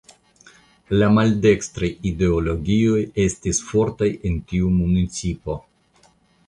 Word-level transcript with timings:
La 1.01 1.09
maldekstraj 1.17 1.89
ideologioj 2.13 2.99
estis 3.27 3.61
fortaj 3.69 4.13
en 4.31 4.43
tiu 4.53 4.75
municipo. 4.83 5.63